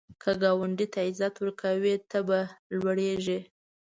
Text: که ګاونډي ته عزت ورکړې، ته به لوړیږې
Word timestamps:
که 0.21 0.31
ګاونډي 0.41 0.85
ته 0.93 0.99
عزت 1.07 1.33
ورکړې، 1.39 1.95
ته 2.09 2.19
به 2.27 2.39
لوړیږې 2.77 3.39